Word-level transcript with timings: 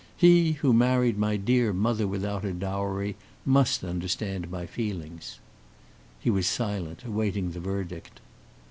He, 0.17 0.53
who 0.53 0.73
married 0.73 1.19
my 1.19 1.37
dear 1.37 1.71
mother 1.73 2.07
without 2.07 2.43
a 2.43 2.53
dowry, 2.53 3.17
must 3.45 3.83
understand 3.83 4.49
my 4.49 4.65
feelings." 4.65 5.37
He 6.19 6.31
was 6.31 6.47
silent, 6.47 7.03
awaiting 7.05 7.51
the 7.51 7.59
verdict. 7.59 8.19